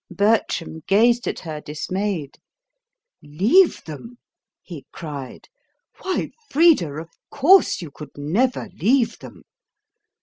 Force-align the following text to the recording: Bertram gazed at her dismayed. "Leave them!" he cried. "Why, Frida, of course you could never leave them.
Bertram 0.09 0.79
gazed 0.87 1.27
at 1.27 1.41
her 1.41 1.61
dismayed. 1.61 2.39
"Leave 3.21 3.83
them!" 3.83 4.17
he 4.63 4.87
cried. 4.91 5.47
"Why, 6.01 6.31
Frida, 6.49 6.91
of 6.95 7.09
course 7.29 7.83
you 7.83 7.91
could 7.91 8.17
never 8.17 8.67
leave 8.79 9.19
them. 9.19 9.43